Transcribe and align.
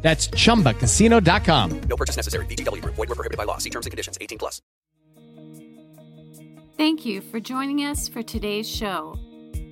That's 0.00 0.28
chumbacasino.com. 0.28 1.80
No 1.80 1.96
purchase 1.96 2.16
necessary. 2.16 2.46
VGW 2.46 2.82
Group. 2.82 2.94
Void 2.94 3.08
were 3.08 3.14
prohibited 3.14 3.36
by 3.36 3.44
law. 3.44 3.58
See 3.58 3.70
terms 3.70 3.86
and 3.86 3.90
conditions. 3.90 4.16
18 4.20 4.38
plus. 4.38 4.62
Thank 6.76 7.04
you 7.04 7.20
for 7.20 7.40
joining 7.40 7.80
us 7.80 8.06
for 8.08 8.22
today's 8.22 8.68
show. 8.68 9.18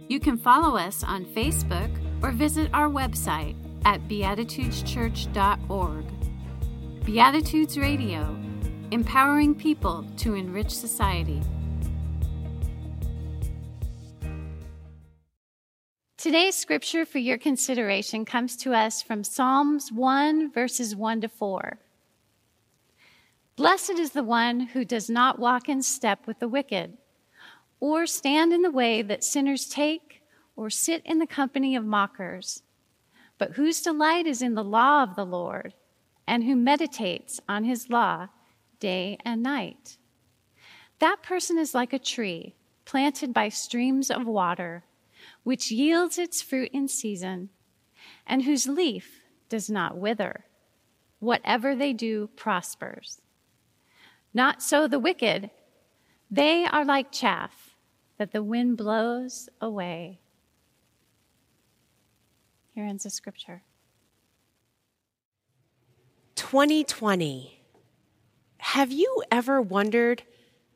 You 0.08 0.18
can 0.18 0.36
follow 0.36 0.76
us 0.76 1.04
on 1.04 1.24
Facebook 1.24 1.90
or 2.22 2.32
visit 2.32 2.68
our 2.72 2.88
website 2.88 3.54
at 3.84 4.00
beatitudeschurch.org. 4.08 6.04
Beatitudes 7.04 7.78
Radio, 7.78 8.36
empowering 8.90 9.54
people 9.54 10.04
to 10.16 10.34
enrich 10.34 10.72
society. 10.72 11.40
Today's 16.18 16.54
scripture 16.56 17.04
for 17.04 17.18
your 17.18 17.36
consideration 17.36 18.24
comes 18.24 18.56
to 18.56 18.72
us 18.72 19.02
from 19.02 19.22
Psalms 19.22 19.92
1, 19.92 20.50
verses 20.50 20.96
1 20.96 21.20
to 21.20 21.28
4. 21.28 21.78
Blessed 23.54 23.90
is 23.90 24.12
the 24.12 24.24
one 24.24 24.60
who 24.60 24.82
does 24.82 25.10
not 25.10 25.38
walk 25.38 25.68
in 25.68 25.82
step 25.82 26.26
with 26.26 26.38
the 26.38 26.48
wicked, 26.48 26.96
or 27.80 28.06
stand 28.06 28.54
in 28.54 28.62
the 28.62 28.70
way 28.70 29.02
that 29.02 29.24
sinners 29.24 29.68
take, 29.68 30.22
or 30.56 30.70
sit 30.70 31.02
in 31.04 31.18
the 31.18 31.26
company 31.26 31.76
of 31.76 31.84
mockers, 31.84 32.62
but 33.36 33.52
whose 33.52 33.82
delight 33.82 34.26
is 34.26 34.40
in 34.40 34.54
the 34.54 34.64
law 34.64 35.02
of 35.02 35.16
the 35.16 35.26
Lord, 35.26 35.74
and 36.26 36.44
who 36.44 36.56
meditates 36.56 37.40
on 37.46 37.62
his 37.62 37.90
law 37.90 38.28
day 38.80 39.18
and 39.22 39.42
night. 39.42 39.98
That 40.98 41.22
person 41.22 41.58
is 41.58 41.74
like 41.74 41.92
a 41.92 41.98
tree 41.98 42.54
planted 42.86 43.34
by 43.34 43.50
streams 43.50 44.10
of 44.10 44.26
water 44.26 44.82
which 45.46 45.70
yields 45.70 46.18
its 46.18 46.42
fruit 46.42 46.68
in 46.72 46.88
season, 46.88 47.48
and 48.26 48.42
whose 48.42 48.66
leaf 48.66 49.20
does 49.48 49.70
not 49.70 49.96
wither. 49.96 50.44
Whatever 51.20 51.76
they 51.76 51.92
do 51.92 52.28
prospers. 52.34 53.20
Not 54.34 54.60
so 54.60 54.88
the 54.88 54.98
wicked. 54.98 55.50
They 56.28 56.64
are 56.64 56.84
like 56.84 57.12
chaff 57.12 57.76
that 58.18 58.32
the 58.32 58.42
wind 58.42 58.76
blows 58.76 59.48
away. 59.60 60.18
Here 62.74 62.84
ends 62.84 63.04
the 63.04 63.10
scripture. 63.10 63.62
2020. 66.34 67.62
Have 68.58 68.90
you 68.90 69.22
ever 69.30 69.62
wondered 69.62 70.24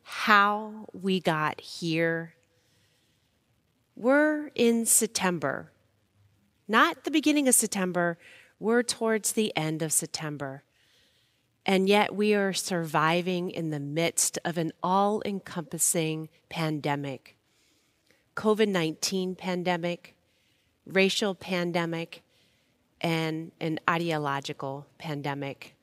how 0.05 0.87
we 0.93 1.19
got 1.19 1.61
here? 1.61 2.35
We're 4.01 4.51
in 4.55 4.87
September. 4.87 5.73
Not 6.67 7.05
the 7.05 7.11
beginning 7.11 7.49
of 7.49 7.55
September, 7.55 8.17
we're 8.59 8.83
towards 8.83 9.33
the 9.33 9.55
end 9.55 9.83
of 9.83 9.93
September. 9.93 10.63
And 11.67 11.87
yet 11.87 12.15
we 12.15 12.33
are 12.33 12.55
surviving 12.55 13.51
in 13.51 13.69
the 13.69 13.79
midst 13.79 14.39
of 14.43 14.57
an 14.57 14.73
all 14.83 15.21
encompassing 15.27 16.31
pandemic 16.49 17.37
COVID 18.37 18.69
19 18.69 19.35
pandemic, 19.35 20.17
racial 20.87 21.35
pandemic, 21.35 22.23
and 23.03 23.53
an 23.61 23.81
ideological 23.87 24.87
pandemic. 24.97 25.75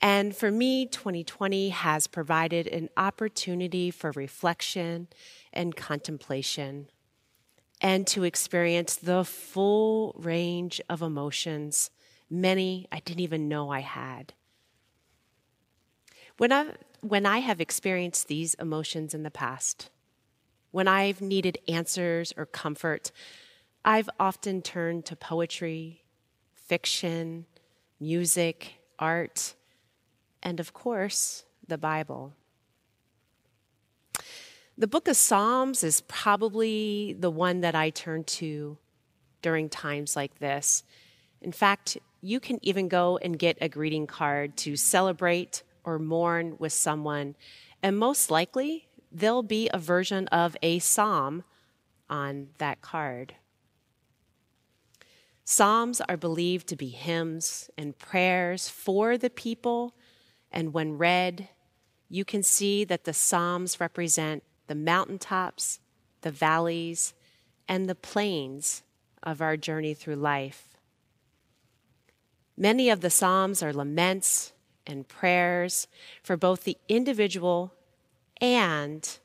And 0.00 0.36
for 0.36 0.52
me, 0.52 0.86
2020 0.86 1.70
has 1.70 2.06
provided 2.06 2.68
an 2.68 2.88
opportunity 2.96 3.90
for 3.90 4.12
reflection 4.12 5.08
and 5.52 5.74
contemplation 5.74 6.86
and 7.80 8.06
to 8.08 8.24
experience 8.24 8.96
the 8.96 9.24
full 9.24 10.14
range 10.18 10.80
of 10.88 11.02
emotions, 11.02 11.90
many 12.28 12.86
I 12.92 13.00
didn't 13.00 13.20
even 13.20 13.48
know 13.48 13.70
I 13.70 13.80
had. 13.80 14.34
When 16.36 16.52
I, 16.52 16.74
when 17.00 17.26
I 17.26 17.38
have 17.38 17.60
experienced 17.60 18.28
these 18.28 18.54
emotions 18.54 19.14
in 19.14 19.22
the 19.22 19.30
past, 19.30 19.90
when 20.70 20.88
I've 20.88 21.20
needed 21.20 21.58
answers 21.68 22.32
or 22.36 22.46
comfort, 22.46 23.10
I've 23.84 24.10
often 24.18 24.62
turned 24.62 25.04
to 25.06 25.16
poetry, 25.16 26.04
fiction, 26.54 27.46
music, 27.98 28.74
art, 28.98 29.54
and 30.42 30.60
of 30.60 30.72
course, 30.72 31.44
the 31.66 31.78
Bible. 31.78 32.34
The 34.80 34.86
book 34.86 35.08
of 35.08 35.16
Psalms 35.18 35.84
is 35.84 36.00
probably 36.08 37.12
the 37.12 37.30
one 37.30 37.60
that 37.60 37.74
I 37.74 37.90
turn 37.90 38.24
to 38.24 38.78
during 39.42 39.68
times 39.68 40.16
like 40.16 40.38
this. 40.38 40.84
In 41.42 41.52
fact, 41.52 41.98
you 42.22 42.40
can 42.40 42.58
even 42.62 42.88
go 42.88 43.18
and 43.18 43.38
get 43.38 43.58
a 43.60 43.68
greeting 43.68 44.06
card 44.06 44.56
to 44.56 44.76
celebrate 44.76 45.64
or 45.84 45.98
mourn 45.98 46.56
with 46.58 46.72
someone, 46.72 47.36
and 47.82 47.98
most 47.98 48.30
likely 48.30 48.88
there'll 49.12 49.42
be 49.42 49.68
a 49.70 49.76
version 49.76 50.28
of 50.28 50.56
a 50.62 50.78
psalm 50.78 51.44
on 52.08 52.48
that 52.56 52.80
card. 52.80 53.34
Psalms 55.44 56.00
are 56.08 56.16
believed 56.16 56.66
to 56.68 56.76
be 56.76 56.88
hymns 56.88 57.68
and 57.76 57.98
prayers 57.98 58.70
for 58.70 59.18
the 59.18 59.28
people, 59.28 59.94
and 60.50 60.72
when 60.72 60.96
read, 60.96 61.50
you 62.08 62.24
can 62.24 62.42
see 62.42 62.84
that 62.84 63.04
the 63.04 63.12
Psalms 63.12 63.78
represent 63.78 64.42
the 64.70 64.74
mountaintops, 64.76 65.80
the 66.20 66.30
valleys, 66.30 67.12
and 67.66 67.88
the 67.88 67.94
plains 67.96 68.84
of 69.20 69.42
our 69.42 69.56
journey 69.56 69.94
through 69.94 70.14
life. 70.14 70.78
Many 72.56 72.88
of 72.88 73.00
the 73.00 73.10
Psalms 73.10 73.64
are 73.64 73.72
laments 73.72 74.52
and 74.86 75.08
prayers 75.08 75.88
for 76.22 76.36
both 76.36 76.62
the 76.62 76.78
individual 76.88 77.74
and 78.40 79.18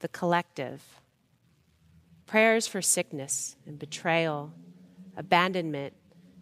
the 0.00 0.08
collective. 0.08 0.82
Prayers 2.26 2.66
for 2.66 2.82
sickness 2.82 3.54
and 3.64 3.78
betrayal, 3.78 4.54
abandonment, 5.16 5.94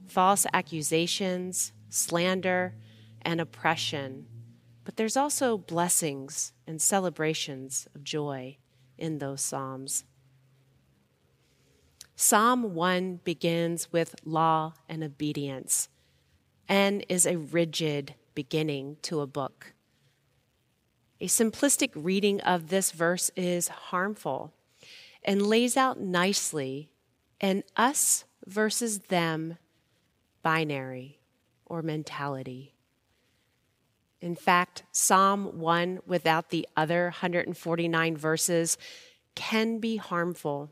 false 0.06 0.46
accusations, 0.54 1.72
slander, 1.90 2.76
and 3.20 3.42
oppression 3.42 4.24
but 4.84 4.96
there's 4.96 5.16
also 5.16 5.56
blessings 5.56 6.52
and 6.66 6.80
celebrations 6.80 7.86
of 7.94 8.04
joy 8.04 8.56
in 8.98 9.18
those 9.18 9.40
Psalms. 9.40 10.04
Psalm 12.14 12.74
1 12.74 13.20
begins 13.24 13.92
with 13.92 14.14
law 14.24 14.74
and 14.88 15.02
obedience 15.02 15.88
and 16.68 17.04
is 17.08 17.26
a 17.26 17.36
rigid 17.36 18.14
beginning 18.34 18.96
to 19.02 19.20
a 19.20 19.26
book. 19.26 19.72
A 21.20 21.26
simplistic 21.26 21.90
reading 21.94 22.40
of 22.40 22.68
this 22.68 22.90
verse 22.90 23.30
is 23.36 23.68
harmful 23.68 24.52
and 25.24 25.46
lays 25.46 25.76
out 25.76 26.00
nicely 26.00 26.90
an 27.40 27.62
us 27.76 28.24
versus 28.46 29.00
them 29.00 29.58
binary 30.42 31.20
or 31.66 31.82
mentality. 31.82 32.74
In 34.22 34.36
fact, 34.36 34.84
Psalm 34.92 35.58
1 35.58 35.98
without 36.06 36.50
the 36.50 36.66
other 36.76 37.06
149 37.06 38.16
verses 38.16 38.78
can 39.34 39.78
be 39.78 39.96
harmful. 39.96 40.70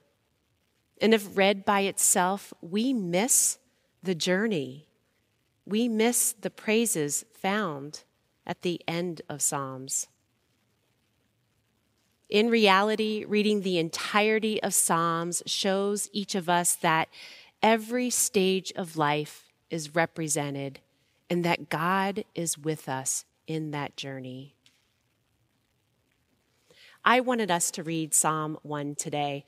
And 1.00 1.12
if 1.12 1.36
read 1.36 1.64
by 1.64 1.80
itself, 1.80 2.52
we 2.60 2.92
miss 2.92 3.58
the 4.04 4.14
journey. 4.14 4.86
We 5.66 5.88
miss 5.88 6.32
the 6.32 6.50
praises 6.50 7.24
found 7.32 8.04
at 8.46 8.62
the 8.62 8.80
end 8.86 9.22
of 9.28 9.42
Psalms. 9.42 10.06
In 12.28 12.50
reality, 12.50 13.24
reading 13.26 13.62
the 13.62 13.78
entirety 13.78 14.62
of 14.62 14.74
Psalms 14.74 15.42
shows 15.44 16.08
each 16.12 16.36
of 16.36 16.48
us 16.48 16.76
that 16.76 17.08
every 17.60 18.10
stage 18.10 18.72
of 18.76 18.96
life 18.96 19.50
is 19.70 19.96
represented 19.96 20.78
and 21.28 21.44
that 21.44 21.68
God 21.68 22.24
is 22.36 22.56
with 22.56 22.88
us 22.88 23.24
in 23.46 23.70
that 23.72 23.96
journey. 23.96 24.54
I 27.04 27.20
wanted 27.20 27.50
us 27.50 27.70
to 27.72 27.82
read 27.82 28.14
Psalm 28.14 28.58
1 28.62 28.94
today 28.94 29.44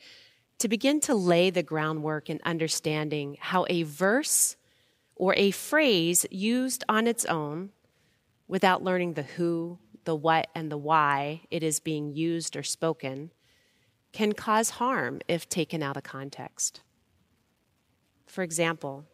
to 0.59 0.69
begin 0.69 1.01
to 1.01 1.15
lay 1.15 1.51
the 1.51 1.63
groundwork 1.63 2.31
in 2.31 2.41
understanding 2.45 3.37
how 3.41 3.67
a 3.69 3.83
verse 3.83 4.57
or 5.17 5.35
a 5.37 5.51
phrase 5.51 6.25
used 6.31 6.85
on 6.89 7.07
its 7.07 7.25
own 7.27 7.71
without 8.49 8.83
learning 8.83 9.15
the 9.15 9.23
who, 9.23 9.79
the 10.05 10.15
what 10.15 10.49
and 10.55 10.71
the 10.71 10.77
why 10.77 11.43
it 11.51 11.63
is 11.63 11.81
being 11.81 12.15
used 12.15 12.57
or 12.57 12.63
spoken 12.63 13.31
can 14.13 14.33
cause 14.33 14.71
harm 14.71 15.21
if 15.27 15.49
taken 15.49 15.83
out 15.83 15.97
of 15.97 16.03
context. 16.03 16.83
For 18.27 18.43
example, 18.43 19.05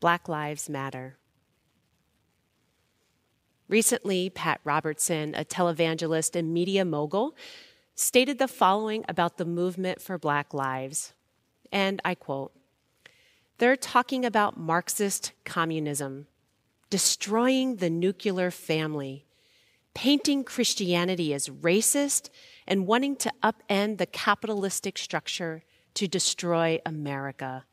Black 0.00 0.28
Lives 0.28 0.68
Matter. 0.68 1.16
Recently, 3.70 4.30
Pat 4.30 4.60
Robertson, 4.64 5.32
a 5.36 5.44
televangelist 5.44 6.34
and 6.34 6.52
media 6.52 6.84
mogul, 6.84 7.36
stated 7.94 8.40
the 8.40 8.48
following 8.48 9.04
about 9.08 9.36
the 9.36 9.44
movement 9.44 10.02
for 10.02 10.18
Black 10.18 10.52
lives. 10.52 11.14
And 11.70 12.02
I 12.04 12.16
quote 12.16 12.52
They're 13.58 13.76
talking 13.76 14.24
about 14.24 14.58
Marxist 14.58 15.30
communism, 15.44 16.26
destroying 16.90 17.76
the 17.76 17.90
nuclear 17.90 18.50
family, 18.50 19.24
painting 19.94 20.42
Christianity 20.42 21.32
as 21.32 21.48
racist, 21.48 22.28
and 22.66 22.88
wanting 22.88 23.14
to 23.18 23.32
upend 23.40 23.98
the 23.98 24.06
capitalistic 24.06 24.98
structure 24.98 25.62
to 25.94 26.08
destroy 26.08 26.80
America. 26.84 27.66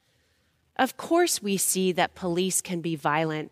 Of 0.77 0.95
course, 0.95 1.41
we 1.41 1.57
see 1.57 1.91
that 1.93 2.13
police 2.13 2.61
can 2.61 2.81
be 2.81 2.95
violent, 2.95 3.51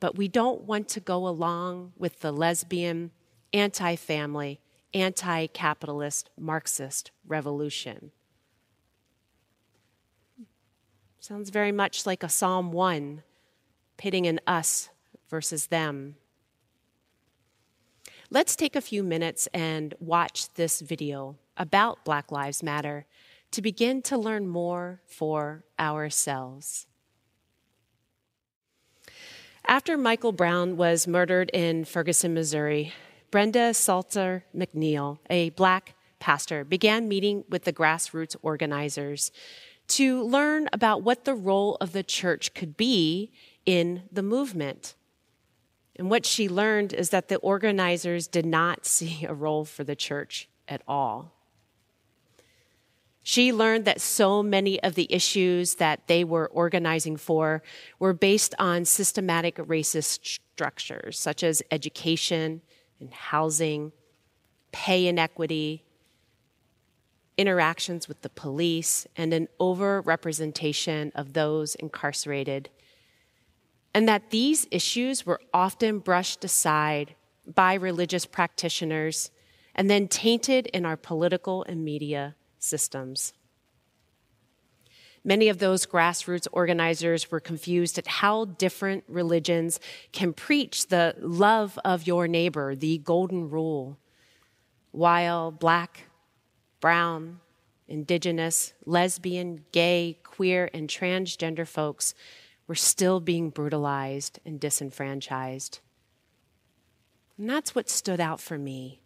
but 0.00 0.16
we 0.16 0.28
don't 0.28 0.62
want 0.62 0.88
to 0.90 1.00
go 1.00 1.26
along 1.26 1.92
with 1.96 2.20
the 2.20 2.32
lesbian, 2.32 3.10
anti 3.52 3.96
family, 3.96 4.60
anti 4.92 5.46
capitalist 5.48 6.30
Marxist 6.38 7.10
revolution. 7.26 8.12
Sounds 11.20 11.50
very 11.50 11.72
much 11.72 12.06
like 12.06 12.22
a 12.22 12.28
Psalm 12.28 12.70
1, 12.70 13.22
pitting 13.96 14.26
an 14.26 14.40
us 14.46 14.90
versus 15.28 15.66
them. 15.66 16.16
Let's 18.30 18.56
take 18.56 18.76
a 18.76 18.80
few 18.80 19.02
minutes 19.02 19.48
and 19.54 19.94
watch 19.98 20.52
this 20.54 20.80
video 20.80 21.36
about 21.56 22.04
Black 22.04 22.30
Lives 22.30 22.62
Matter 22.62 23.06
to 23.52 23.62
begin 23.62 24.02
to 24.02 24.18
learn 24.18 24.46
more 24.46 25.00
for 25.06 25.64
ourselves. 25.78 26.86
After 29.68 29.98
Michael 29.98 30.30
Brown 30.30 30.76
was 30.76 31.08
murdered 31.08 31.50
in 31.52 31.84
Ferguson, 31.84 32.32
Missouri, 32.32 32.92
Brenda 33.32 33.74
Salter 33.74 34.44
McNeil, 34.54 35.18
a 35.28 35.50
black 35.50 35.96
pastor, 36.20 36.62
began 36.62 37.08
meeting 37.08 37.42
with 37.48 37.64
the 37.64 37.72
grassroots 37.72 38.36
organizers 38.42 39.32
to 39.88 40.22
learn 40.22 40.68
about 40.72 41.02
what 41.02 41.24
the 41.24 41.34
role 41.34 41.76
of 41.80 41.90
the 41.90 42.04
church 42.04 42.54
could 42.54 42.76
be 42.76 43.32
in 43.64 44.04
the 44.12 44.22
movement. 44.22 44.94
And 45.96 46.10
what 46.10 46.26
she 46.26 46.48
learned 46.48 46.92
is 46.92 47.10
that 47.10 47.26
the 47.26 47.38
organizers 47.38 48.28
did 48.28 48.46
not 48.46 48.86
see 48.86 49.24
a 49.24 49.34
role 49.34 49.64
for 49.64 49.82
the 49.82 49.96
church 49.96 50.48
at 50.68 50.82
all. 50.86 51.32
She 53.28 53.52
learned 53.52 53.86
that 53.86 54.00
so 54.00 54.40
many 54.40 54.80
of 54.84 54.94
the 54.94 55.08
issues 55.10 55.74
that 55.74 56.06
they 56.06 56.22
were 56.22 56.46
organizing 56.46 57.16
for 57.16 57.60
were 57.98 58.12
based 58.12 58.54
on 58.56 58.84
systematic 58.84 59.56
racist 59.56 60.24
structures, 60.24 61.18
such 61.18 61.42
as 61.42 61.60
education 61.72 62.62
and 63.00 63.12
housing, 63.12 63.90
pay 64.70 65.08
inequity, 65.08 65.82
interactions 67.36 68.06
with 68.06 68.22
the 68.22 68.28
police, 68.28 69.08
and 69.16 69.34
an 69.34 69.48
overrepresentation 69.58 71.10
of 71.16 71.32
those 71.32 71.74
incarcerated. 71.74 72.70
And 73.92 74.08
that 74.08 74.30
these 74.30 74.68
issues 74.70 75.26
were 75.26 75.40
often 75.52 75.98
brushed 75.98 76.44
aside 76.44 77.16
by 77.44 77.74
religious 77.74 78.24
practitioners 78.24 79.32
and 79.74 79.90
then 79.90 80.06
tainted 80.06 80.66
in 80.66 80.86
our 80.86 80.96
political 80.96 81.64
and 81.64 81.84
media 81.84 82.36
systems. 82.66 83.32
Many 85.24 85.48
of 85.48 85.58
those 85.58 85.86
grassroots 85.86 86.46
organizers 86.52 87.32
were 87.32 87.40
confused 87.40 87.98
at 87.98 88.06
how 88.06 88.44
different 88.44 89.02
religions 89.08 89.80
can 90.12 90.32
preach 90.32 90.86
the 90.86 91.16
love 91.18 91.78
of 91.84 92.06
your 92.06 92.28
neighbor, 92.28 92.76
the 92.76 92.98
golden 92.98 93.50
rule, 93.50 93.98
while 94.92 95.50
black, 95.50 96.04
brown, 96.80 97.40
indigenous, 97.88 98.72
lesbian, 98.84 99.64
gay, 99.72 100.18
queer, 100.22 100.70
and 100.72 100.88
transgender 100.88 101.66
folks 101.66 102.14
were 102.68 102.76
still 102.76 103.18
being 103.18 103.50
brutalized 103.50 104.38
and 104.44 104.60
disenfranchised. 104.60 105.80
And 107.36 107.50
that's 107.50 107.74
what 107.74 107.88
stood 107.88 108.20
out 108.20 108.40
for 108.40 108.58
me. 108.58 109.00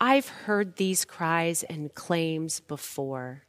I've 0.00 0.28
heard 0.28 0.76
these 0.76 1.04
cries 1.04 1.62
and 1.62 1.94
claims 1.94 2.60
before. 2.60 3.42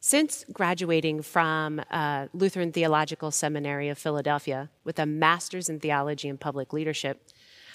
Since 0.00 0.44
graduating 0.52 1.22
from 1.22 1.82
uh, 1.90 2.28
Lutheran 2.32 2.72
Theological 2.72 3.30
Seminary 3.30 3.88
of 3.88 3.98
Philadelphia 3.98 4.70
with 4.84 4.98
a 4.98 5.06
master's 5.06 5.68
in 5.68 5.80
theology 5.80 6.28
and 6.28 6.38
public 6.38 6.72
leadership, 6.72 7.30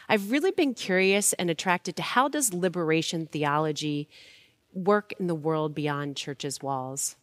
I've 0.07 0.31
really 0.31 0.51
been 0.51 0.73
curious 0.73 1.33
and 1.33 1.49
attracted 1.49 1.95
to 1.97 2.01
how 2.01 2.27
does 2.27 2.53
liberation 2.53 3.27
theology 3.27 4.07
work 4.73 5.13
in 5.19 5.27
the 5.27 5.35
world 5.35 5.73
beyond 5.75 6.15
church's 6.15 6.61
walls. 6.61 7.15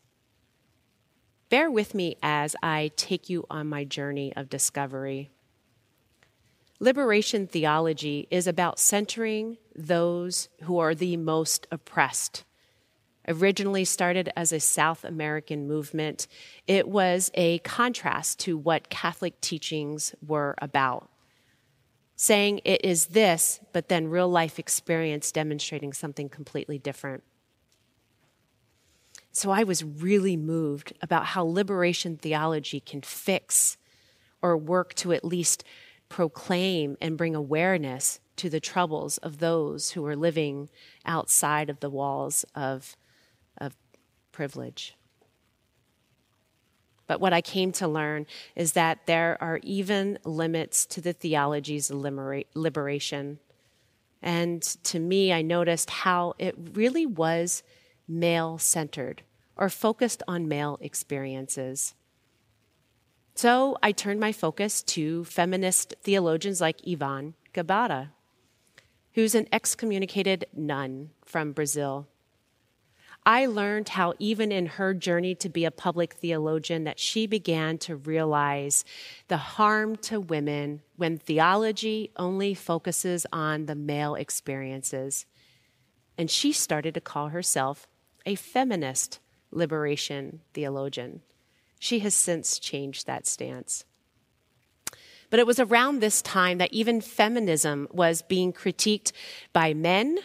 Bear 1.49 1.71
with 1.71 1.95
me 1.95 2.17
as 2.23 2.55
I 2.63 2.91
take 2.97 3.29
you 3.29 3.45
on 3.51 3.69
my 3.69 3.85
journey 3.85 4.33
of 4.37 4.49
discovery. 4.49 5.31
Liberation 6.83 7.47
theology 7.47 8.27
is 8.31 8.47
about 8.47 8.79
centering 8.79 9.59
those 9.77 10.49
who 10.63 10.79
are 10.79 10.95
the 10.95 11.19
most 11.19 11.67
oppressed. 11.71 12.45
Originally 13.29 13.85
started 13.85 14.31
as 14.35 14.51
a 14.51 14.59
South 14.59 15.05
American 15.05 15.69
movement, 15.69 16.27
it 16.67 16.89
was 16.89 17.31
a 17.35 17.59
contrast 17.59 18.39
to 18.41 18.57
what 18.57 18.89
Catholic 18.89 19.39
teachings 19.43 20.15
were 20.27 20.55
about. 20.57 21.11
Saying 22.17 22.63
it 22.65 22.83
is 22.83 23.09
this, 23.09 23.61
but 23.75 23.89
then 23.89 24.09
real 24.09 24.31
life 24.31 24.59
experience 24.59 25.31
demonstrating 25.33 25.93
something 25.93 26.31
completely 26.31 26.79
different. 26.79 27.23
So 29.33 29.51
I 29.51 29.65
was 29.65 29.85
really 29.85 30.37
moved 30.37 30.95
about 31.03 31.27
how 31.27 31.45
liberation 31.45 32.17
theology 32.17 32.81
can 32.81 33.03
fix 33.03 33.77
or 34.41 34.57
work 34.57 34.95
to 34.95 35.13
at 35.13 35.27
least 35.27 35.63
proclaim 36.11 36.99
and 37.01 37.17
bring 37.17 37.35
awareness 37.35 38.21
to 38.37 38.51
the 38.51 38.61
troubles 38.61 39.17
of 39.19 39.39
those 39.39 39.93
who 39.93 40.05
are 40.05 40.17
living 40.17 40.69
outside 41.07 41.71
of 41.71 41.81
the 41.81 41.89
walls 41.89 42.45
of, 42.55 42.97
of 43.57 43.75
privilege. 44.33 44.97
But 47.07 47.21
what 47.21 47.33
I 47.33 47.41
came 47.41 47.73
to 47.73 47.89
learn 47.89 48.27
is 48.55 48.73
that 48.73 49.07
there 49.07 49.39
are 49.41 49.61
even 49.63 50.19
limits 50.25 50.85
to 50.87 51.01
the 51.01 51.13
theology's 51.13 51.91
liberation. 51.91 53.39
And 54.23 54.63
to 54.63 55.01
me, 55.01 55.33
I 55.33 55.43
noticed 55.43 55.91
how 55.91 56.35
it 56.39 56.55
really 56.73 57.07
was 57.07 57.63
male 58.07 58.59
centered 58.59 59.23
or 59.57 59.69
focused 59.69 60.23
on 60.27 60.49
male 60.49 60.79
experiences. 60.81 61.95
So 63.43 63.79
I 63.83 63.93
turned 63.93 64.21
my 64.21 64.33
focus 64.33 64.83
to 64.83 65.25
feminist 65.25 65.95
theologians 66.03 66.61
like 66.61 66.87
Ivone 66.87 67.33
Gebara, 67.55 68.11
who's 69.15 69.35
an 69.35 69.49
excommunicated 69.51 70.45
nun 70.55 71.13
from 71.25 71.53
Brazil. 71.53 72.07
I 73.25 73.47
learned 73.47 73.89
how 73.89 74.13
even 74.19 74.53
in 74.53 74.67
her 74.67 74.93
journey 74.93 75.35
to 75.37 75.49
be 75.49 75.65
a 75.65 75.71
public 75.71 76.17
theologian 76.17 76.85
that 76.85 77.01
she 77.01 77.27
began 77.27 77.79
to 77.79 77.97
realize 77.97 78.85
the 79.29 79.39
harm 79.39 79.97
to 80.03 80.21
women 80.21 80.83
when 80.97 81.17
theology 81.17 82.11
only 82.19 82.53
focuses 82.53 83.25
on 83.33 83.65
the 83.65 83.75
male 83.75 84.17
experiences. 84.17 85.25
And 86.19 86.31
she 86.31 86.53
started 86.53 86.93
to 86.93 87.01
call 87.01 87.29
herself 87.29 87.89
a 88.27 88.35
feminist 88.35 89.19
liberation 89.51 90.43
theologian. 90.53 91.23
She 91.81 92.01
has 92.01 92.15
since 92.15 92.59
changed 92.59 93.07
that 93.07 93.27
stance. 93.27 93.85
But 95.31 95.41
it 95.41 95.47
was 95.47 95.59
around 95.59 96.01
this 96.01 96.21
time 96.21 96.59
that 96.59 96.73
even 96.73 97.01
feminism 97.01 97.89
was 97.91 98.21
being 98.21 98.53
critiqued 98.53 99.13
by 99.55 99.73
men 99.73 100.19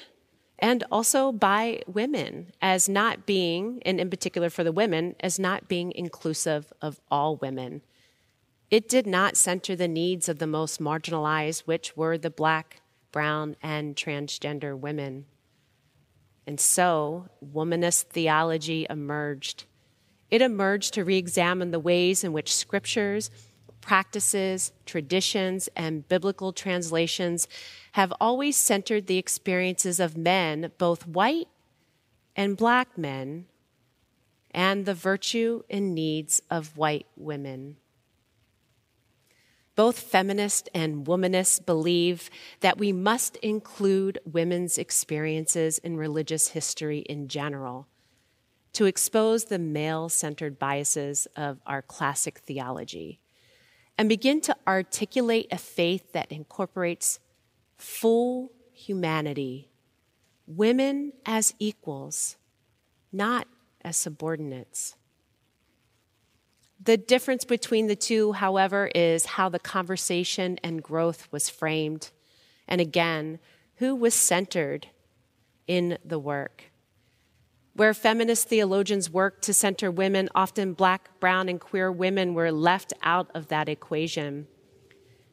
and 0.59 0.83
also 0.91 1.31
by 1.31 1.81
women 1.87 2.51
as 2.61 2.89
not 2.89 3.25
being, 3.25 3.81
and 3.85 4.01
in 4.01 4.09
particular 4.09 4.49
for 4.49 4.65
the 4.65 4.71
women, 4.71 5.15
as 5.21 5.39
not 5.39 5.69
being 5.69 5.93
inclusive 5.93 6.73
of 6.81 6.99
all 7.09 7.37
women. 7.37 7.81
It 8.69 8.89
did 8.89 9.07
not 9.07 9.37
center 9.37 9.75
the 9.75 9.87
needs 9.87 10.27
of 10.27 10.39
the 10.39 10.47
most 10.47 10.81
marginalized, 10.81 11.61
which 11.61 11.95
were 11.95 12.17
the 12.17 12.29
black, 12.29 12.81
brown, 13.11 13.55
and 13.63 13.95
transgender 13.95 14.77
women. 14.77 15.25
And 16.45 16.59
so, 16.59 17.27
womanist 17.43 18.05
theology 18.05 18.85
emerged 18.89 19.65
it 20.31 20.41
emerged 20.41 20.93
to 20.93 21.03
re 21.03 21.17
examine 21.17 21.71
the 21.71 21.79
ways 21.79 22.23
in 22.23 22.33
which 22.33 22.55
scriptures 22.55 23.29
practices, 23.85 24.71
traditions, 24.87 25.69
and 25.75 26.07
biblical 26.09 26.51
translations 26.51 27.47
have 27.91 28.11
always 28.19 28.57
centered 28.57 29.05
the 29.05 29.19
experiences 29.19 29.99
of 29.99 30.17
men, 30.17 30.71
both 30.79 31.07
white 31.07 31.47
and 32.35 32.57
black 32.57 32.97
men, 32.97 33.45
and 34.49 34.85
the 34.85 34.93
virtue 34.95 35.61
and 35.69 35.93
needs 35.93 36.41
of 36.49 36.75
white 36.75 37.05
women. 37.15 37.77
Both 39.75 39.99
feminists 39.99 40.67
and 40.73 41.05
womanists 41.05 41.63
believe 41.63 42.31
that 42.61 42.79
we 42.79 42.91
must 42.91 43.35
include 43.37 44.17
women's 44.25 44.79
experiences 44.79 45.77
in 45.77 45.97
religious 45.97 46.49
history 46.49 46.99
in 46.99 47.27
general 47.27 47.87
to 48.75 48.85
expose 48.85 49.45
the 49.45 49.59
male 49.59 50.09
centered 50.09 50.59
biases 50.59 51.27
of 51.35 51.59
our 51.65 51.81
classic 51.81 52.39
theology 52.39 53.19
and 53.97 54.09
begin 54.09 54.41
to 54.41 54.55
articulate 54.67 55.47
a 55.51 55.57
faith 55.57 56.11
that 56.11 56.31
incorporates 56.31 57.19
full 57.77 58.51
humanity, 58.73 59.69
women 60.45 61.13
as 61.25 61.53
equals, 61.57 62.35
not 63.11 63.47
as 63.81 63.95
subordinates. 63.95 64.95
The 66.83 66.97
difference 66.97 67.45
between 67.45 67.87
the 67.87 67.95
two, 67.95 68.33
however, 68.33 68.91
is 68.93 69.25
how 69.25 69.47
the 69.47 69.59
conversation 69.59 70.59
and 70.61 70.83
growth 70.83 71.27
was 71.31 71.49
framed. 71.49 72.11
And 72.67 72.81
again, 72.81 73.39
who 73.77 73.95
was 73.95 74.13
centered 74.13 74.87
in 75.65 75.97
the 76.03 76.19
work. 76.19 76.65
Where 77.75 77.93
feminist 77.93 78.47
theologians 78.47 79.09
worked 79.09 79.43
to 79.43 79.53
center 79.53 79.91
women, 79.91 80.29
often 80.33 80.71
black, 80.71 81.19
brown, 81.19 81.49
and 81.49 81.59
queer 81.59 81.91
women 81.91 82.33
were 82.33 82.49
left 82.49 82.93
out 83.03 83.29
of 83.35 83.49
that 83.49 83.67
equation. 83.67 84.47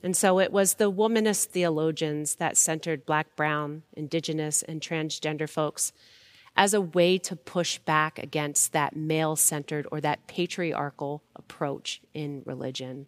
And 0.03 0.17
so 0.17 0.41
it 0.41 0.51
was 0.51 0.75
the 0.75 0.91
womanist 0.91 1.47
theologians 1.47 2.35
that 2.37 2.57
centered 2.57 3.07
black, 3.07 3.37
brown, 3.37 3.85
indigenous, 3.93 4.63
and 4.65 4.81
transgender 4.81 5.49
folks 5.49 5.93
as 6.57 6.75
a 6.75 6.81
way 6.81 7.17
to 7.19 7.37
push 7.37 7.79
back 7.79 8.19
against 8.19 8.73
that 8.73 8.97
male 8.97 9.37
centered 9.37 9.87
or 9.93 10.01
that 10.01 10.27
patriarchal 10.27 11.23
approach 11.37 12.03
in 12.13 12.43
religion. 12.45 13.07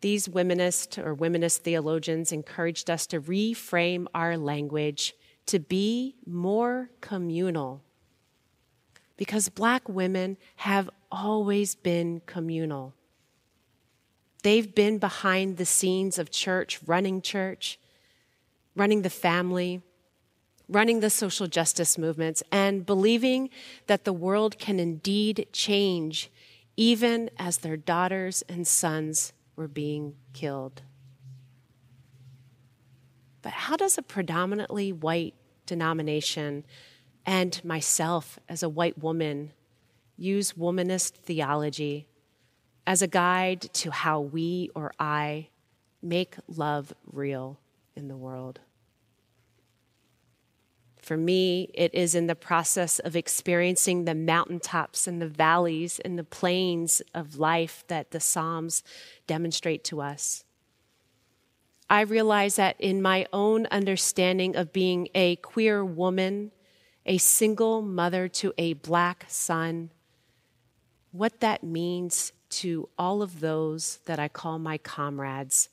These 0.00 0.26
womanist 0.26 0.98
or 0.98 1.14
womanist 1.14 1.58
theologians 1.58 2.32
encouraged 2.32 2.90
us 2.90 3.06
to 3.06 3.20
reframe 3.20 4.06
our 4.12 4.36
language 4.36 5.14
to 5.48 5.58
be 5.58 6.14
more 6.26 6.90
communal. 7.00 7.82
Because 9.16 9.48
black 9.48 9.88
women 9.88 10.36
have 10.56 10.88
always 11.10 11.74
been 11.74 12.22
communal. 12.26 12.94
They've 14.42 14.72
been 14.72 14.98
behind 14.98 15.56
the 15.56 15.66
scenes 15.66 16.18
of 16.18 16.30
church, 16.30 16.80
running 16.86 17.20
church, 17.20 17.78
running 18.76 19.02
the 19.02 19.10
family, 19.10 19.82
running 20.68 21.00
the 21.00 21.10
social 21.10 21.48
justice 21.48 21.98
movements, 21.98 22.42
and 22.52 22.86
believing 22.86 23.50
that 23.88 24.04
the 24.04 24.12
world 24.12 24.58
can 24.58 24.78
indeed 24.78 25.48
change 25.52 26.30
even 26.76 27.28
as 27.38 27.58
their 27.58 27.76
daughters 27.76 28.42
and 28.48 28.64
sons 28.64 29.32
were 29.56 29.66
being 29.66 30.14
killed. 30.32 30.82
But 33.42 33.52
how 33.52 33.76
does 33.76 33.98
a 33.98 34.02
predominantly 34.02 34.92
white 34.92 35.34
denomination 35.68 36.64
and 37.24 37.64
myself 37.64 38.38
as 38.48 38.62
a 38.62 38.68
white 38.68 38.98
woman 38.98 39.52
use 40.16 40.54
womanist 40.54 41.12
theology 41.12 42.08
as 42.86 43.02
a 43.02 43.06
guide 43.06 43.60
to 43.74 43.90
how 43.90 44.20
we 44.20 44.70
or 44.74 44.92
I 44.98 45.48
make 46.02 46.36
love 46.48 46.92
real 47.12 47.60
in 47.94 48.08
the 48.08 48.16
world? 48.16 48.60
For 51.08 51.16
me, 51.16 51.70
it 51.72 51.94
is 51.94 52.14
in 52.14 52.26
the 52.26 52.34
process 52.34 52.98
of 52.98 53.16
experiencing 53.16 54.04
the 54.04 54.14
mountaintops 54.14 55.06
and 55.06 55.22
the 55.22 55.28
valleys 55.28 56.00
and 56.00 56.18
the 56.18 56.24
plains 56.24 57.00
of 57.14 57.38
life 57.38 57.84
that 57.88 58.10
the 58.10 58.20
Psalms 58.20 58.82
demonstrate 59.26 59.84
to 59.84 60.00
us. 60.00 60.44
I 61.90 62.02
realize 62.02 62.56
that 62.56 62.76
in 62.78 63.00
my 63.00 63.26
own 63.32 63.66
understanding 63.70 64.56
of 64.56 64.72
being 64.72 65.08
a 65.14 65.36
queer 65.36 65.82
woman, 65.84 66.52
a 67.06 67.16
single 67.16 67.80
mother 67.80 68.28
to 68.28 68.52
a 68.58 68.74
black 68.74 69.24
son, 69.28 69.90
what 71.12 71.40
that 71.40 71.64
means 71.64 72.32
to 72.50 72.88
all 72.98 73.22
of 73.22 73.40
those 73.40 74.00
that 74.04 74.18
I 74.18 74.28
call 74.28 74.58
my 74.58 74.76
comrades, 74.76 75.70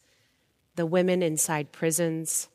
the 0.75 0.85
women 0.85 1.21
inside 1.21 1.73
prisons, 1.73 2.47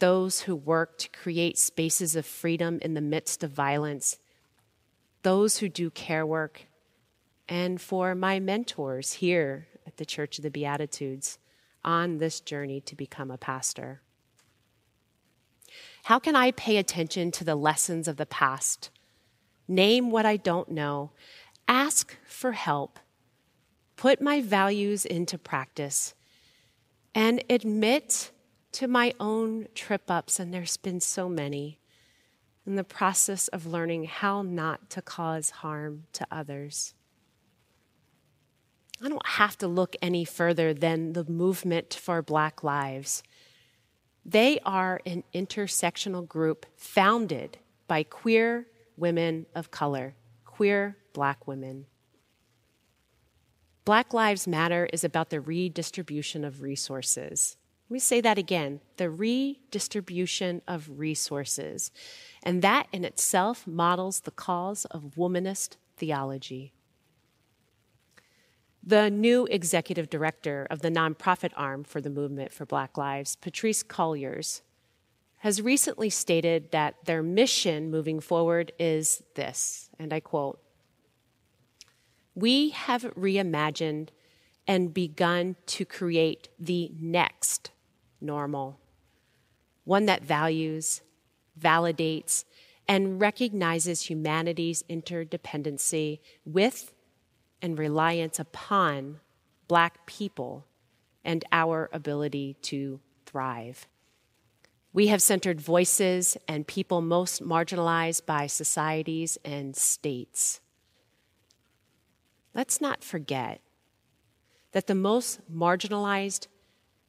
those 0.00 0.42
who 0.42 0.56
work 0.56 0.98
to 0.98 1.08
create 1.10 1.58
spaces 1.58 2.16
of 2.16 2.26
freedom 2.26 2.78
in 2.82 2.94
the 2.94 3.00
midst 3.00 3.44
of 3.44 3.50
violence, 3.50 4.18
those 5.22 5.58
who 5.58 5.68
do 5.68 5.90
care 5.90 6.26
work, 6.26 6.62
and 7.48 7.80
for 7.80 8.14
my 8.14 8.40
mentors 8.40 9.14
here 9.14 9.68
at 9.86 9.96
the 9.96 10.04
Church 10.04 10.38
of 10.38 10.42
the 10.42 10.50
Beatitudes 10.50 11.38
on 11.88 12.18
this 12.18 12.38
journey 12.38 12.82
to 12.82 12.94
become 12.94 13.30
a 13.30 13.38
pastor. 13.38 14.02
How 16.04 16.18
can 16.18 16.36
I 16.36 16.50
pay 16.50 16.76
attention 16.76 17.30
to 17.32 17.44
the 17.44 17.56
lessons 17.56 18.06
of 18.06 18.18
the 18.18 18.26
past? 18.26 18.90
Name 19.66 20.10
what 20.10 20.26
I 20.26 20.36
don't 20.36 20.70
know, 20.70 21.12
ask 21.66 22.14
for 22.26 22.52
help, 22.52 22.98
put 23.96 24.20
my 24.20 24.42
values 24.42 25.06
into 25.06 25.38
practice, 25.38 26.14
and 27.14 27.42
admit 27.48 28.32
to 28.72 28.86
my 28.86 29.14
own 29.18 29.66
trip 29.74 30.10
ups, 30.10 30.38
and 30.38 30.52
there's 30.52 30.76
been 30.76 31.00
so 31.00 31.26
many, 31.26 31.80
in 32.66 32.76
the 32.76 32.84
process 32.84 33.48
of 33.48 33.64
learning 33.64 34.04
how 34.04 34.42
not 34.42 34.90
to 34.90 35.00
cause 35.00 35.50
harm 35.50 36.04
to 36.12 36.26
others. 36.30 36.92
I 39.02 39.08
don't 39.08 39.26
have 39.26 39.56
to 39.58 39.68
look 39.68 39.94
any 40.02 40.24
further 40.24 40.74
than 40.74 41.12
the 41.12 41.24
movement 41.24 41.94
for 41.94 42.20
Black 42.20 42.64
Lives. 42.64 43.22
They 44.24 44.58
are 44.64 45.00
an 45.06 45.22
intersectional 45.32 46.26
group 46.26 46.66
founded 46.76 47.58
by 47.86 48.02
queer 48.02 48.66
women 48.96 49.46
of 49.54 49.70
color, 49.70 50.14
queer 50.44 50.96
black 51.12 51.46
women. 51.46 51.86
Black 53.84 54.12
Lives 54.12 54.46
Matter 54.46 54.88
is 54.92 55.04
about 55.04 55.30
the 55.30 55.40
redistribution 55.40 56.44
of 56.44 56.60
resources. 56.60 57.56
Let 57.88 57.94
me 57.94 58.00
say 58.00 58.20
that 58.20 58.36
again 58.36 58.80
the 58.98 59.08
redistribution 59.08 60.60
of 60.68 60.98
resources. 60.98 61.90
And 62.42 62.60
that 62.60 62.88
in 62.92 63.04
itself 63.04 63.66
models 63.66 64.20
the 64.20 64.30
cause 64.30 64.84
of 64.86 65.14
womanist 65.16 65.76
theology. 65.96 66.74
The 68.88 69.10
new 69.10 69.44
executive 69.50 70.08
director 70.08 70.66
of 70.70 70.80
the 70.80 70.88
nonprofit 70.88 71.50
arm 71.54 71.84
for 71.84 72.00
the 72.00 72.08
Movement 72.08 72.54
for 72.54 72.64
Black 72.64 72.96
Lives, 72.96 73.36
Patrisse 73.36 73.84
Cullors, 73.84 74.62
has 75.40 75.60
recently 75.60 76.08
stated 76.08 76.70
that 76.70 76.94
their 77.04 77.22
mission 77.22 77.90
moving 77.90 78.18
forward 78.18 78.72
is 78.78 79.22
this, 79.34 79.90
and 79.98 80.10
I 80.10 80.20
quote 80.20 80.58
We 82.34 82.70
have 82.70 83.02
reimagined 83.14 84.08
and 84.66 84.94
begun 84.94 85.56
to 85.66 85.84
create 85.84 86.48
the 86.58 86.90
next 86.98 87.72
normal, 88.22 88.80
one 89.84 90.06
that 90.06 90.22
values, 90.22 91.02
validates, 91.60 92.46
and 92.88 93.20
recognizes 93.20 94.08
humanity's 94.08 94.82
interdependency 94.84 96.20
with 96.46 96.94
and 97.60 97.78
reliance 97.78 98.38
upon 98.38 99.20
Black 99.66 100.06
people 100.06 100.66
and 101.24 101.44
our 101.52 101.90
ability 101.92 102.56
to 102.62 103.00
thrive. 103.26 103.86
We 104.92 105.08
have 105.08 105.20
centered 105.20 105.60
voices 105.60 106.36
and 106.48 106.66
people 106.66 107.02
most 107.02 107.42
marginalized 107.42 108.24
by 108.24 108.46
societies 108.46 109.38
and 109.44 109.76
states. 109.76 110.60
Let's 112.54 112.80
not 112.80 113.04
forget 113.04 113.60
that 114.72 114.86
the 114.86 114.94
most 114.94 115.40
marginalized 115.52 116.46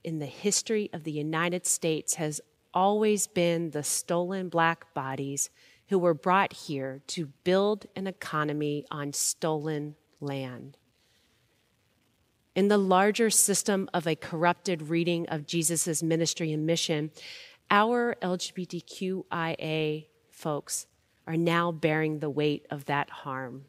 in 0.04 0.20
the 0.20 0.26
history 0.26 0.90
of 0.94 1.04
the 1.04 1.12
United 1.12 1.66
States 1.66 2.16
has 2.16 2.42
always 2.74 3.28
been 3.28 3.72
the 3.72 3.84
stolen 3.84 4.50
black 4.50 4.94
bodies 4.94 5.50
who 5.88 5.98
were 5.98 6.14
brought 6.14 6.54
here 6.54 7.02
to 7.08 7.28
build 7.44 7.86
an 7.96 8.06
economy 8.06 8.86
on 8.92 9.12
stolen 9.12 9.96
land. 10.20 10.78
In 12.56 12.68
the 12.68 12.78
larger 12.78 13.30
system 13.30 13.90
of 13.94 14.06
a 14.08 14.16
corrupted 14.16 14.90
reading 14.90 15.28
of 15.30 15.46
Jesus' 15.46 16.04
ministry 16.04 16.52
and 16.52 16.66
mission, 16.66 17.12
our 17.72 18.16
LGBTQIA 18.22 20.08
folks 20.30 20.88
are 21.28 21.38
now 21.38 21.72
bearing 21.72 22.20
the 22.20 22.30
weight 22.30 22.66
of 22.72 22.86
that 22.86 23.10
harm. 23.10 23.66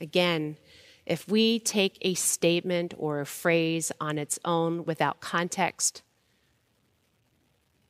Again, 0.00 0.56
If 1.04 1.28
we 1.28 1.58
take 1.58 1.98
a 2.02 2.14
statement 2.14 2.94
or 2.96 3.20
a 3.20 3.26
phrase 3.26 3.90
on 4.00 4.18
its 4.18 4.38
own 4.44 4.84
without 4.84 5.20
context, 5.20 6.02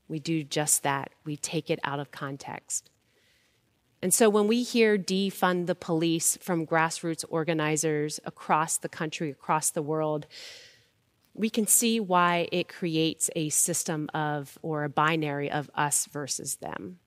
we 0.08 0.18
do 0.18 0.42
just 0.42 0.82
that. 0.82 1.10
We 1.24 1.36
take 1.36 1.70
it 1.70 1.78
out 1.84 2.00
of 2.00 2.10
context. 2.10 2.90
And 4.02 4.12
so 4.12 4.28
when 4.28 4.48
we 4.48 4.64
hear 4.64 4.98
defund 4.98 5.66
the 5.66 5.76
police 5.76 6.36
from 6.38 6.66
grassroots 6.66 7.24
organizers 7.28 8.18
across 8.24 8.76
the 8.76 8.88
country, 8.88 9.30
across 9.30 9.70
the 9.70 9.82
world, 9.82 10.26
we 11.34 11.48
can 11.48 11.66
see 11.68 12.00
why 12.00 12.48
it 12.50 12.68
creates 12.68 13.30
a 13.36 13.48
system 13.48 14.10
of 14.12 14.58
or 14.60 14.82
a 14.82 14.88
binary 14.88 15.50
of 15.50 15.70
us 15.74 16.06
versus 16.06 16.56
them. 16.56 16.98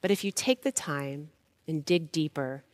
But 0.00 0.12
if 0.12 0.22
you 0.22 0.30
take 0.30 0.62
the 0.62 0.72
time 0.72 1.30
and 1.66 1.84
dig 1.84 2.12
deeper, 2.12 2.64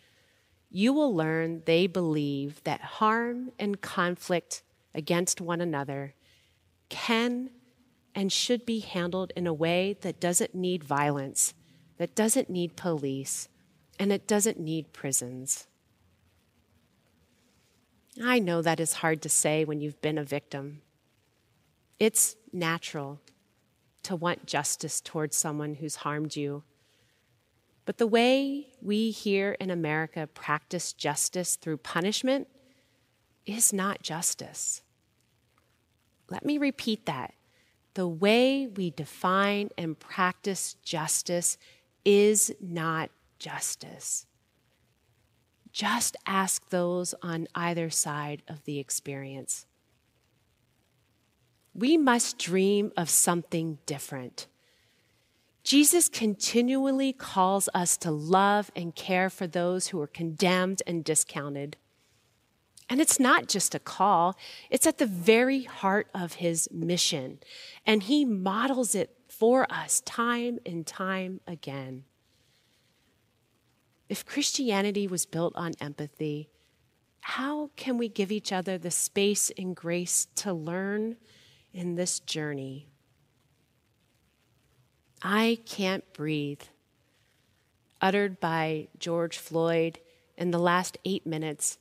you 0.71 0.93
will 0.93 1.15
learn 1.15 1.63
they 1.65 1.87
believe 1.87 2.63
that 2.65 2.81
harm 2.81 3.51
and 3.59 3.81
conflict 3.81 4.63
against 4.95 5.41
one 5.41 5.61
another 5.61 6.15
can 6.91 7.51
and 8.15 8.31
should 8.31 8.67
be 8.67 8.81
handled 8.81 9.33
in 9.35 9.47
a 9.47 9.55
way 9.55 9.97
that 10.03 10.21
doesn't 10.21 10.55
need 10.55 10.85
violence, 10.85 11.55
that 11.99 12.15
doesn't 12.15 12.51
need 12.51 12.77
police, 12.77 13.49
and 13.99 14.13
it 14.13 14.27
doesn't 14.27 14.59
need 14.59 14.93
prisons. 14.93 15.67
I 18.23 18.39
know 18.39 18.63
that 18.63 18.81
is 18.81 18.95
hard 18.95 19.23
to 19.23 19.29
say 19.29 19.65
when 19.65 19.81
you've 19.81 20.01
been 20.01 20.19
a 20.19 20.25
victim. 20.25 20.83
It's 21.99 22.37
natural 22.53 23.21
to 24.05 24.17
want 24.17 24.47
justice 24.47 25.01
towards 25.01 25.37
someone 25.37 25.77
who's 25.77 25.97
harmed 25.97 26.37
you. 26.37 26.63
But 27.87 27.99
the 27.99 28.07
way 28.07 28.69
we 28.81 29.11
here 29.11 29.57
in 29.61 29.71
America 29.71 30.27
practice 30.27 30.93
justice 30.93 31.57
through 31.57 31.79
punishment 31.79 32.49
is 33.47 33.73
not 33.73 34.03
justice. 34.03 34.83
Let 36.31 36.45
me 36.45 36.57
repeat 36.57 37.07
that. 37.07 37.35
The 37.95 38.09
way 38.09 38.67
we 38.67 38.91
define 38.91 39.71
and 39.77 39.99
practice 39.99 40.75
justice 40.83 41.59
is 42.05 42.53
not 42.61 43.11
justice. 43.39 44.27
Just 45.73 46.17
ask 46.27 46.71
those 46.71 47.15
on 47.23 47.49
either 47.55 47.91
side 47.91 48.43
of 48.49 48.65
the 48.65 48.79
experience. 48.79 49.67
We 51.75 51.97
must 51.97 52.39
dream 52.39 52.93
of 52.97 53.11
something 53.11 53.79
different. 53.85 54.47
Jesus 55.65 56.09
continually 56.09 57.13
calls 57.13 57.69
us 57.75 57.97
to 57.97 58.11
love 58.11 58.71
and 58.77 58.95
care 58.95 59.31
for 59.31 59.47
those 59.47 59.89
who 59.89 60.01
are 60.01 60.07
condemned 60.07 60.83
and 60.87 61.03
discounted. 61.03 61.77
And 62.89 63.01
it's 63.01 63.19
not 63.19 63.49
just 63.49 63.75
a 63.75 63.79
call, 63.79 64.37
it's 64.71 64.87
at 64.87 64.99
the 64.99 65.07
very 65.07 65.63
heart 65.63 66.09
of 66.15 66.35
his 66.35 66.69
mission. 66.71 67.39
And 67.87 68.03
he 68.03 68.25
models 68.25 68.95
it 68.95 69.17
for 69.29 69.67
us 69.73 70.01
time 70.03 70.59
and 70.67 70.87
time 70.87 71.41
again. 71.47 72.05
If 74.09 74.27
Christianity 74.27 75.07
was 75.07 75.25
built 75.25 75.55
on 75.57 75.73
empathy, 75.81 76.51
how 77.21 77.71
can 77.75 77.97
we 77.97 78.09
give 78.09 78.31
each 78.31 78.53
other 78.53 78.77
the 78.77 78.91
space 78.91 79.51
and 79.57 79.75
grace 79.75 80.27
to 80.37 80.53
learn 80.53 81.17
in 81.73 81.95
this 81.95 82.21
journey? 82.21 82.87
I 85.23 85.59
can't 85.65 86.05
breathe, 86.13 86.61
uttered 88.03 88.41
by 88.41 88.89
George 88.99 89.39
Floyd 89.39 90.01
in 90.37 90.51
the 90.51 90.59
last 90.59 90.99
eight 91.07 91.27
minutes 91.27 91.79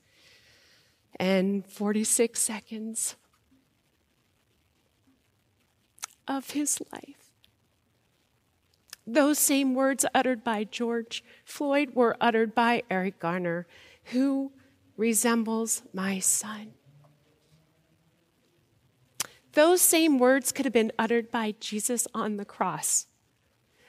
and 1.17 1.65
46 1.67 2.41
seconds 2.41 3.15
of 6.27 6.51
his 6.51 6.81
life. 6.91 7.31
Those 9.05 9.37
same 9.37 9.73
words 9.73 10.05
uttered 10.15 10.43
by 10.43 10.63
George 10.63 11.23
Floyd 11.43 11.91
were 11.93 12.15
uttered 12.21 12.55
by 12.55 12.83
Eric 12.89 13.19
Garner, 13.19 13.67
who 14.05 14.53
resembles 14.95 15.83
my 15.93 16.19
son. 16.19 16.73
Those 19.53 19.81
same 19.81 20.17
words 20.17 20.51
could 20.51 20.65
have 20.65 20.73
been 20.73 20.91
uttered 20.97 21.29
by 21.31 21.53
Jesus 21.59 22.07
on 22.13 22.37
the 22.37 22.45
cross, 22.45 23.07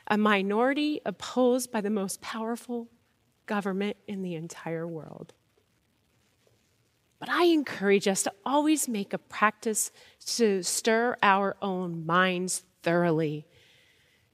a 0.06 0.18
minority 0.18 1.00
opposed 1.06 1.72
by 1.72 1.80
the 1.80 1.90
most 1.90 2.20
powerful 2.20 2.88
government 3.46 3.96
in 4.06 4.22
the 4.22 4.34
entire 4.34 4.86
world. 4.86 5.32
But 7.24 7.32
I 7.32 7.44
encourage 7.44 8.06
us 8.06 8.22
to 8.24 8.32
always 8.44 8.86
make 8.86 9.14
a 9.14 9.18
practice 9.18 9.90
to 10.26 10.62
stir 10.62 11.16
our 11.22 11.56
own 11.62 12.04
minds 12.04 12.64
thoroughly 12.82 13.46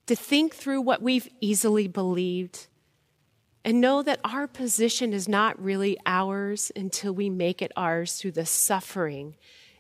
to 0.07 0.17
think 0.17 0.57
through 0.57 0.81
what 0.81 1.01
we've 1.01 1.29
easily 1.41 1.87
believed 1.87 2.67
and 3.65 3.81
know 3.81 4.03
that 4.03 4.19
our 4.25 4.49
position 4.49 5.13
is 5.13 5.29
not 5.29 5.63
really 5.63 5.99
ours 6.05 6.73
until 6.75 7.13
we 7.13 7.31
make 7.31 7.63
it 7.63 7.71
ours 7.77 8.17
through 8.17 8.33
the 8.33 8.45
suffering 8.45 9.37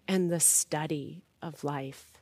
and 0.07 0.31
the 0.31 0.38
study 0.38 1.25
of 1.42 1.64
life. 1.64 2.12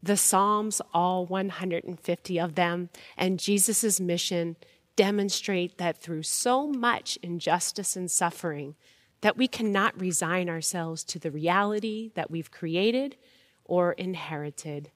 The 0.00 0.16
Psalms, 0.16 0.80
all 0.94 1.26
150 1.26 2.38
of 2.38 2.54
them, 2.54 2.88
and 3.16 3.40
Jesus' 3.40 3.98
mission 3.98 4.54
demonstrate 4.94 5.76
that 5.78 6.00
through 6.00 6.22
so 6.22 6.68
much 6.68 7.18
injustice 7.20 7.96
and 7.96 8.08
suffering, 8.08 8.76
that 9.20 9.36
we 9.36 9.48
cannot 9.48 10.00
resign 10.00 10.48
ourselves 10.48 11.04
to 11.04 11.18
the 11.18 11.30
reality 11.30 12.10
that 12.14 12.30
we've 12.30 12.50
created 12.50 13.16
or 13.64 13.92
inherited. 13.92 14.90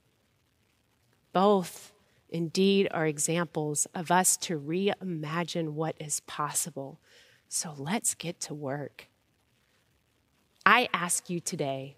Both, 1.33 1.93
indeed, 2.29 2.89
are 2.91 3.07
examples 3.07 3.87
of 3.95 4.11
us 4.11 4.37
to 4.39 4.59
reimagine 4.59 5.71
what 5.71 5.97
is 6.01 6.21
possible. 6.21 7.01
So 7.49 7.75
let's 7.77 8.15
get 8.15 8.41
to 8.41 8.55
work. 8.55 9.09
I 10.65 10.89
ask 10.93 11.29
you 11.29 11.41
today 11.41 11.97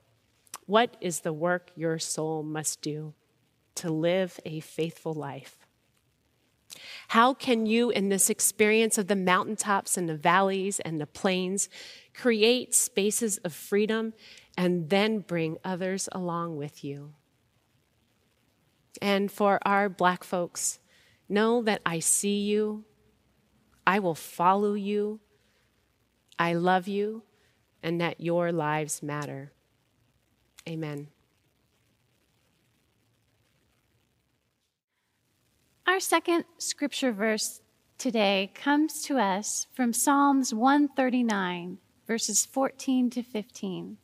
what 0.67 0.97
is 1.01 1.21
the 1.21 1.33
work 1.33 1.71
your 1.77 1.99
soul 2.01 2.43
must 2.43 2.83
do 2.83 3.15
to 3.77 3.91
live 3.91 4.41
a 4.45 4.61
faithful 4.61 5.15
life? 5.15 5.67
How 7.09 7.33
can 7.33 7.67
you, 7.67 7.91
in 7.91 8.09
this 8.09 8.29
experience 8.29 8.99
of 8.99 9.07
the 9.07 9.17
mountaintops 9.17 9.97
and 9.97 10.09
the 10.09 10.17
valleys 10.17 10.81
and 10.81 11.01
the 11.01 11.07
plains, 11.07 11.69
create 12.17 12.75
spaces 12.75 13.39
of 13.39 13.53
freedom 13.53 14.15
and 14.57 14.89
then 14.89 15.21
bring 15.21 15.59
others 15.65 16.09
along 16.13 16.57
with 16.57 16.83
you? 16.83 17.13
And 19.03 19.31
for 19.31 19.59
our 19.67 19.89
black 19.89 20.25
folks, 20.25 20.79
know 21.29 21.63
that 21.63 21.83
I 21.85 21.99
see 21.99 22.41
you, 22.41 22.85
I 23.87 23.99
will 23.99 24.15
follow 24.15 24.75
you, 24.75 25.21
I 26.39 26.55
love 26.55 26.89
you, 26.89 27.23
and 27.83 28.01
that 28.01 28.21
your 28.21 28.53
lives 28.53 29.03
matter. 29.03 29.53
Amen. 30.69 31.09
Our 35.87 36.01
second 36.01 36.45
scripture 36.59 37.13
verse 37.13 37.61
today 37.97 38.51
comes 38.55 39.03
to 39.03 39.19
us 39.19 39.69
from 39.73 39.93
Psalms 39.93 40.53
139, 40.53 41.79
verses 42.07 42.47
14 42.47 43.11
to 43.11 43.23
15. 43.23 43.97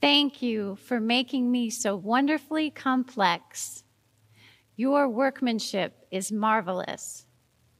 Thank 0.00 0.42
you 0.42 0.76
for 0.76 0.98
making 0.98 1.50
me 1.50 1.70
so 1.70 1.94
wonderfully 1.94 2.70
complex. 2.70 3.84
Your 4.76 5.08
workmanship 5.08 6.06
is 6.10 6.32
marvelous. 6.32 7.26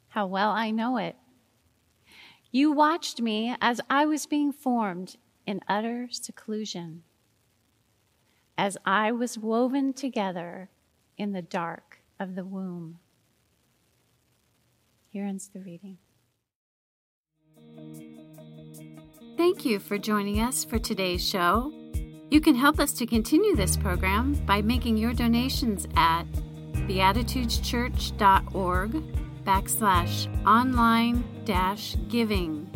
How 0.08 0.26
well 0.26 0.50
I 0.50 0.70
know 0.70 0.98
it. 0.98 1.16
You 2.52 2.72
watched 2.72 3.20
me 3.20 3.54
as 3.60 3.80
I 3.88 4.04
was 4.06 4.26
being 4.26 4.52
formed 4.52 5.16
in 5.46 5.60
utter 5.68 6.08
seclusion, 6.10 7.04
as 8.58 8.76
I 8.84 9.12
was 9.12 9.38
woven 9.38 9.92
together 9.92 10.68
in 11.16 11.32
the 11.32 11.42
dark 11.42 12.00
of 12.18 12.34
the 12.34 12.44
womb. 12.44 12.98
Here 15.08 15.24
ends 15.24 15.48
the 15.48 15.60
reading. 15.60 15.98
Thank 19.40 19.64
you 19.64 19.78
for 19.78 19.96
joining 19.96 20.40
us 20.40 20.64
for 20.64 20.78
today's 20.78 21.26
show. 21.26 21.72
You 22.28 22.42
can 22.42 22.54
help 22.54 22.78
us 22.78 22.92
to 22.92 23.06
continue 23.06 23.56
this 23.56 23.74
program 23.74 24.34
by 24.44 24.60
making 24.60 24.98
your 24.98 25.14
donations 25.14 25.88
at 25.96 26.24
beatitudeschurch.org 26.74 28.90
backslash 29.46 30.46
online 30.46 31.24
dash 31.46 31.96
giving. 32.10 32.70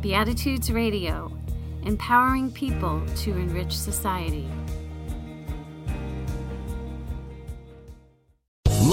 Beatitudes 0.00 0.70
Radio, 0.70 1.36
empowering 1.82 2.52
people 2.52 3.02
to 3.16 3.32
enrich 3.32 3.76
society. 3.76 4.48